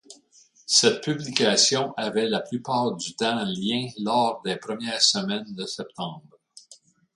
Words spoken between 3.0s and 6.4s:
temps lien lors des premières semaines de septembre.